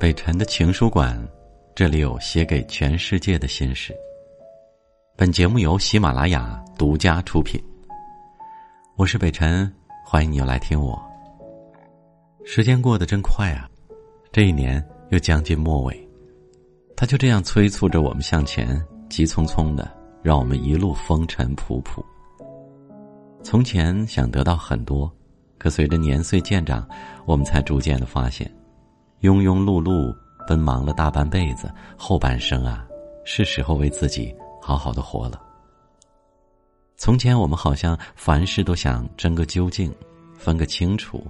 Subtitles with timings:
[0.00, 1.14] 北辰的情书馆，
[1.74, 3.94] 这里有写给全世界的心事。
[5.14, 7.62] 本节目由喜马拉雅独家出品。
[8.96, 9.70] 我是北辰，
[10.02, 10.98] 欢迎你又来听我。
[12.46, 13.68] 时间过得真快啊，
[14.32, 16.08] 这一年又将近末尾，
[16.96, 19.86] 他就这样催促着我们向前，急匆匆的，
[20.22, 22.02] 让我们一路风尘仆仆。
[23.42, 25.14] 从前想得到很多，
[25.58, 26.88] 可随着年岁渐长，
[27.26, 28.50] 我们才逐渐的发现。
[29.20, 30.16] 庸庸碌碌
[30.46, 32.86] 奔忙了大半辈子，后半生啊，
[33.24, 35.40] 是时候为自己好好的活了。
[36.96, 39.94] 从前我们好像凡事都想争个究竟，
[40.38, 41.22] 分个清楚，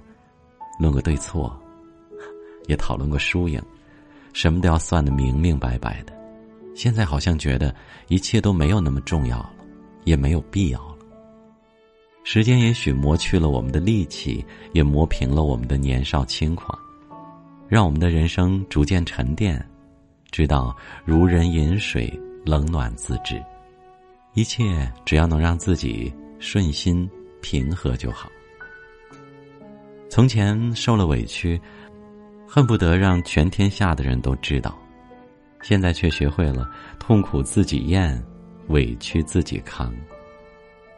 [0.79, 1.53] 论个对错，
[2.67, 3.61] 也讨论过输赢，
[4.31, 6.13] 什么都要算得明明白白的。
[6.73, 7.75] 现在好像觉得
[8.07, 9.51] 一切都没有那么重要了，
[10.05, 10.95] 也没有必要了。
[12.23, 16.77] 时间也许磨去了我们的力气，也磨平了我们的年少轻狂。
[17.71, 19.65] 让我们的人生逐渐沉淀，
[20.29, 22.11] 知道如人饮水，
[22.45, 23.41] 冷暖自知。
[24.33, 27.09] 一切只要能让自己顺心
[27.41, 28.29] 平和就好。
[30.09, 31.57] 从前受了委屈，
[32.45, 34.77] 恨不得让全天下的人都知道，
[35.61, 36.69] 现在却学会了
[36.99, 38.21] 痛苦自己咽，
[38.67, 39.95] 委屈自己扛。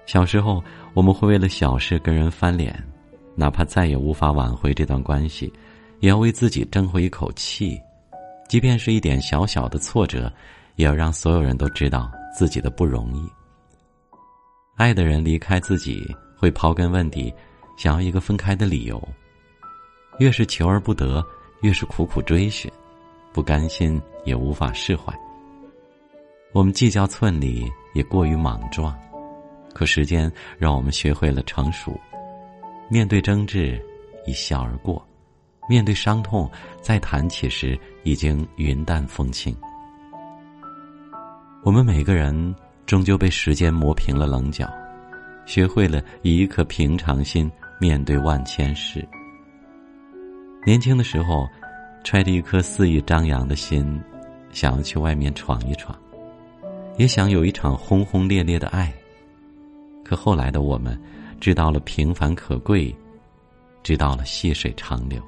[0.08, 0.60] 小时候
[0.96, 2.84] 我们会为了小事跟人翻脸，
[3.36, 5.54] 哪怕再也无法挽回这段关系。
[6.04, 7.82] 也要为自己争回一口气，
[8.50, 10.30] 即便是一点小小的挫折，
[10.76, 13.26] 也要让所有人都知道自己的不容易。
[14.76, 16.06] 爱的人离开自己，
[16.38, 17.34] 会刨根问底，
[17.78, 19.02] 想要一个分开的理由。
[20.20, 21.26] 越是求而不得，
[21.62, 22.70] 越是苦苦追寻，
[23.32, 25.18] 不甘心也无法释怀。
[26.52, 28.94] 我们计较寸里，也过于莽撞，
[29.74, 31.98] 可时间让我们学会了成熟，
[32.90, 33.82] 面对争执，
[34.26, 35.02] 一笑而过。
[35.68, 36.50] 面对伤痛，
[36.82, 39.56] 再谈起时已经云淡风轻。
[41.64, 44.70] 我们每个人终究被时间磨平了棱角，
[45.46, 49.08] 学会了以一颗平常心面对万千事。
[50.66, 51.48] 年轻的时候，
[52.04, 54.02] 揣着一颗肆意张扬的心，
[54.52, 55.98] 想要去外面闯一闯，
[56.98, 58.94] 也想有一场轰轰烈烈的爱。
[60.04, 61.02] 可后来的我们，
[61.40, 62.94] 知道了平凡可贵，
[63.82, 65.24] 知道了细水长流。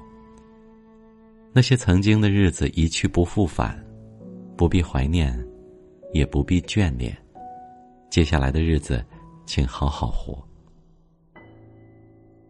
[1.56, 3.82] 那些曾经的日子一去不复返，
[4.58, 5.34] 不必怀念，
[6.12, 7.16] 也不必眷恋。
[8.10, 9.02] 接下来的日子，
[9.46, 10.36] 请好好活。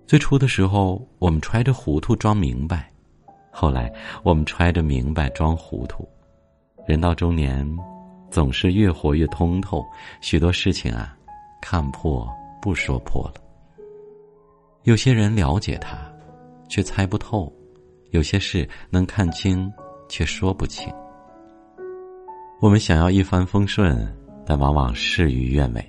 [0.08, 2.78] 最初的时候，我们揣着糊涂装明白；
[3.52, 3.92] 后来，
[4.24, 6.04] 我们揣着明白装糊涂。
[6.84, 7.64] 人到中年，
[8.28, 9.86] 总是越活越通透。
[10.20, 11.16] 许多事情啊，
[11.62, 12.28] 看破
[12.60, 13.34] 不说破了。
[14.82, 15.96] 有些人了解他，
[16.68, 17.55] 却猜不透。
[18.16, 19.70] 有些事能看清，
[20.08, 20.90] 却说不清。
[22.62, 24.10] 我们想要一帆风顺，
[24.46, 25.82] 但往往事与愿违；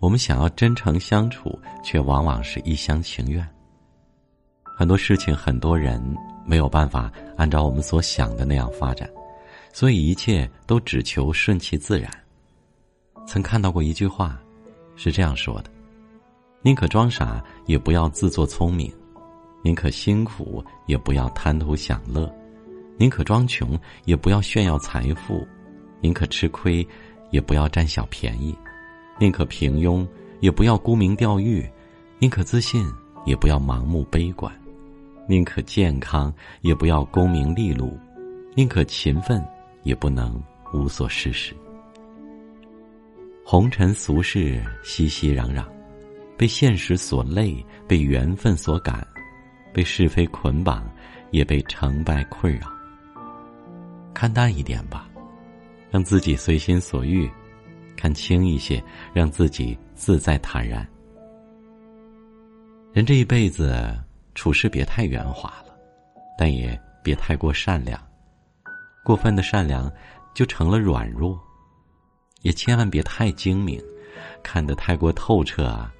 [0.00, 3.48] 我们想要真诚相处，却往往是一厢情愿。
[4.76, 6.02] 很多事情，很多人
[6.44, 9.08] 没有办法按照我们所想的那样发展，
[9.72, 12.10] 所以一切都只求顺其自然。
[13.28, 14.36] 曾看到过一句话，
[14.96, 15.70] 是这样说的
[16.62, 18.92] ：“宁可装傻，也不要自作聪明。”
[19.64, 22.30] 宁可辛苦，也不要贪图享乐；
[22.98, 25.42] 宁可装穷，也不要炫耀财富；
[26.02, 26.86] 宁可吃亏，
[27.30, 28.54] 也不要占小便宜；
[29.18, 30.06] 宁可平庸，
[30.40, 31.64] 也不要沽名钓誉；
[32.18, 32.86] 宁可自信，
[33.24, 34.52] 也不要盲目悲观；
[35.26, 37.88] 宁可健康，也不要功名利禄；
[38.54, 39.42] 宁可勤奋，
[39.82, 40.38] 也不能
[40.74, 41.56] 无所事事。
[43.42, 45.64] 红尘俗世，熙熙攘攘，
[46.36, 49.06] 被现实所累，被缘分所感。
[49.74, 50.88] 被是非捆绑，
[51.32, 52.72] 也被成败困扰。
[54.14, 55.08] 看淡一点吧，
[55.90, 57.28] 让自己随心所欲；
[57.96, 58.82] 看轻一些，
[59.12, 60.88] 让自己自在坦然。
[62.92, 63.92] 人这一辈子
[64.36, 65.76] 处事别太圆滑了，
[66.38, 68.00] 但也别太过善良。
[69.04, 69.92] 过分的善良
[70.32, 71.38] 就成了软弱，
[72.42, 73.82] 也千万别太精明，
[74.44, 75.92] 看得太过透彻啊，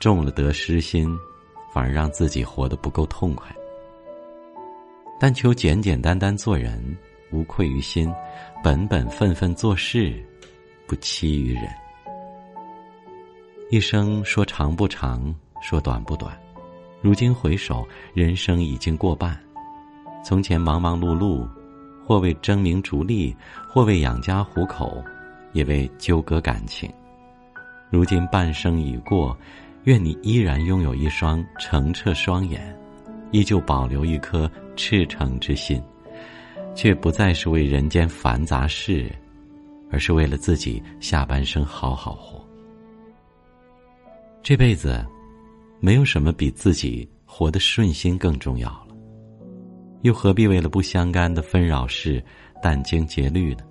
[0.00, 1.14] 中了得失心。
[1.74, 3.52] 反而让自己活得不够痛快。
[5.18, 6.96] 但求简简单单做人，
[7.32, 8.08] 无愧于心；
[8.62, 10.24] 本本分分做事，
[10.86, 11.64] 不欺于人。
[13.70, 16.38] 一生说长不长，说短不短。
[17.00, 19.36] 如今回首，人生已经过半。
[20.24, 21.48] 从前忙忙碌碌，
[22.06, 23.34] 或为争名逐利，
[23.68, 25.02] 或为养家糊口，
[25.52, 26.88] 也为纠葛感情。
[27.90, 29.36] 如今半生已过。
[29.84, 32.74] 愿你依然拥有一双澄澈双眼，
[33.32, 35.82] 依旧保留一颗赤诚之心，
[36.74, 39.12] 却不再是为人间繁杂事，
[39.90, 42.42] 而是为了自己下半生好好活。
[44.42, 45.04] 这辈子，
[45.80, 48.88] 没有什么比自己活得顺心更重要了。
[50.00, 52.24] 又何必为了不相干的纷扰事
[52.62, 53.64] 殚精竭虑呢？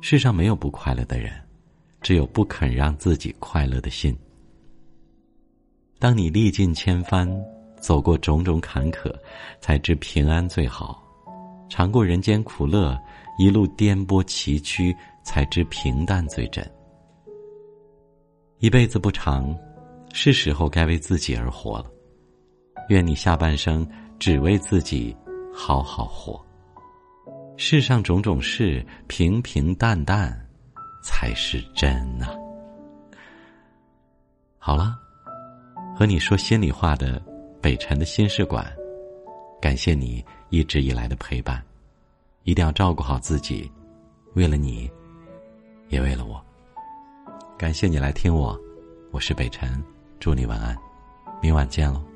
[0.00, 1.32] 世上没有不快乐的人，
[2.02, 4.16] 只有不肯让自己快乐的心。
[6.00, 7.30] 当你历尽千帆，
[7.78, 9.14] 走过种种坎坷，
[9.60, 10.98] 才知平安最好；
[11.68, 12.98] 尝过人间苦乐，
[13.38, 16.68] 一路颠簸崎岖，才知平淡最真。
[18.58, 19.54] 一辈子不长，
[20.12, 21.86] 是时候该为自己而活了。
[22.88, 23.88] 愿你下半生
[24.18, 25.14] 只为自己。
[25.52, 26.40] 好好活。
[27.56, 30.32] 世上种种事，平平淡淡，
[31.02, 32.28] 才是真呐。
[34.58, 34.96] 好了，
[36.00, 37.22] 和你说心里话的
[37.60, 38.66] 北辰的心事馆，
[39.60, 41.62] 感谢你一直以来的陪伴，
[42.44, 43.70] 一定要照顾好自己，
[44.32, 44.90] 为了你，
[45.90, 46.42] 也为了我。
[47.58, 48.58] 感谢你来听我，
[49.10, 49.78] 我是北辰，
[50.18, 50.74] 祝你晚安，
[51.42, 52.09] 明晚见喽。